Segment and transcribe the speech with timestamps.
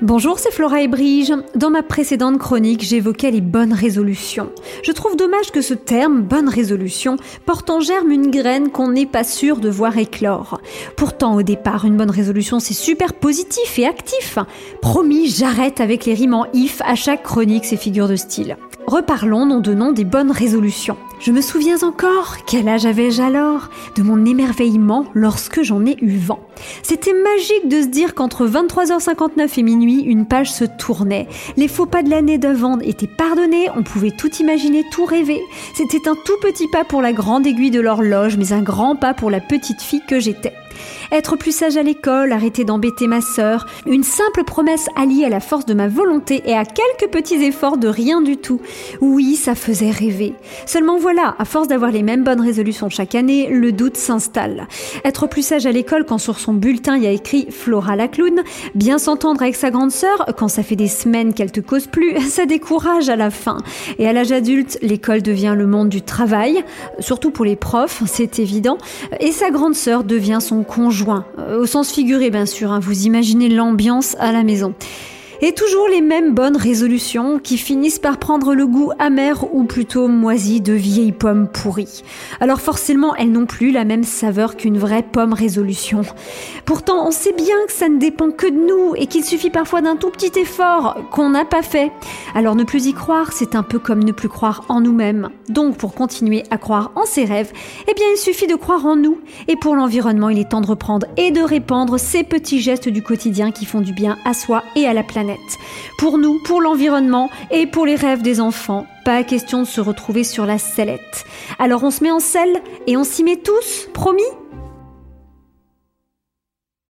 [0.00, 1.32] Bonjour, c'est Flora et Brige.
[1.56, 4.52] Dans ma précédente chronique, j'évoquais les bonnes résolutions.
[4.84, 9.06] Je trouve dommage que ce terme, bonne résolution, porte en germe une graine qu'on n'est
[9.06, 10.60] pas sûr de voir éclore.
[10.96, 14.38] Pourtant, au départ, une bonne résolution, c'est super positif et actif.
[14.80, 18.56] Promis, j'arrête avec les rimes en if à chaque chronique, ces figures de style.
[18.86, 20.96] Reparlons nom de nom des bonnes résolutions.
[21.20, 26.16] Je me souviens encore, quel âge avais-je alors, de mon émerveillement lorsque j'en ai eu
[26.16, 26.38] vent.
[26.82, 31.26] C'était magique de se dire qu'entre 23h59 et minuit, une page se tournait.
[31.56, 35.42] Les faux pas de l'année d'avant étaient pardonnés, on pouvait tout imaginer, tout rêver.
[35.74, 39.12] C'était un tout petit pas pour la grande aiguille de l'horloge, mais un grand pas
[39.12, 40.52] pour la petite fille que j'étais.
[41.12, 45.40] Être plus sage à l'école, arrêter d'embêter ma sœur, une simple promesse alliée à la
[45.40, 48.60] force de ma volonté et à quelques petits efforts de rien du tout.
[49.00, 50.34] Oui, ça faisait rêver.
[50.66, 54.68] Seulement voilà, à force d'avoir les mêmes bonnes résolutions chaque année, le doute s'installe.
[55.04, 58.08] Être plus sage à l'école quand sur son bulletin il y a écrit Flora la
[58.08, 58.42] clown,
[58.74, 62.20] bien s'entendre avec sa grande sœur quand ça fait des semaines qu'elle te cause plus,
[62.28, 63.58] ça décourage à la fin.
[63.98, 66.64] Et à l'âge adulte, l'école devient le monde du travail,
[66.98, 68.78] surtout pour les profs, c'est évident,
[69.20, 72.78] et sa grande sœur devient son conjoint, euh, au sens figuré bien sûr, hein.
[72.78, 74.74] vous imaginez l'ambiance à la maison.
[75.40, 80.08] Et toujours les mêmes bonnes résolutions qui finissent par prendre le goût amer ou plutôt
[80.08, 82.02] moisi de vieilles pommes pourries.
[82.40, 86.02] Alors forcément, elles n'ont plus la même saveur qu'une vraie pomme résolution.
[86.64, 89.80] Pourtant, on sait bien que ça ne dépend que de nous et qu'il suffit parfois
[89.80, 91.92] d'un tout petit effort qu'on n'a pas fait.
[92.34, 95.28] Alors ne plus y croire, c'est un peu comme ne plus croire en nous-mêmes.
[95.48, 97.52] Donc pour continuer à croire en ses rêves,
[97.86, 99.18] eh bien il suffit de croire en nous.
[99.46, 103.04] Et pour l'environnement, il est temps de reprendre et de répandre ces petits gestes du
[103.04, 105.04] quotidien qui font du bien à soi et à la
[105.98, 110.24] Pour nous, pour l'environnement et pour les rêves des enfants, pas question de se retrouver
[110.24, 111.24] sur la sellette.
[111.58, 114.22] Alors on se met en selle et on s'y met tous, promis?